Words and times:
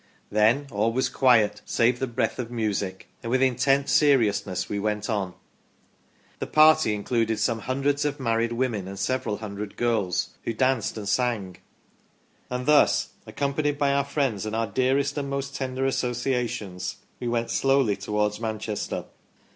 Then 0.31 0.65
all 0.71 0.91
was 0.91 1.09
quiet 1.09 1.61
save 1.63 1.99
the 1.99 2.07
breath 2.07 2.39
of 2.39 2.49
music; 2.49 3.07
and 3.21 3.29
with 3.29 3.43
in 3.43 3.55
tent 3.55 3.87
seriousness 3.87 4.67
we 4.67 4.79
went 4.79 5.11
on". 5.11 5.35
The 6.39 6.47
party 6.47 6.95
included 6.95 7.37
some 7.37 7.59
hundreds 7.59 8.03
of 8.03 8.19
married 8.19 8.51
women 8.53 8.87
and 8.87 8.97
several 8.97 9.37
hundred 9.37 9.77
girls, 9.77 10.29
who 10.43 10.53
danced 10.53 10.97
and 10.97 11.07
sang." 11.07 11.57
And 12.49 12.65
thus, 12.65 13.09
accompanied 13.27 13.77
by 13.77 13.93
our 13.93 14.03
friends, 14.03 14.43
and 14.47 14.55
our 14.55 14.65
dearest 14.65 15.19
and 15.19 15.29
most 15.29 15.53
tender 15.53 15.85
associations, 15.85 16.95
we 17.19 17.27
went 17.27 17.51
slowly 17.51 17.95
towards 17.95 18.39
Manchester 18.39 19.05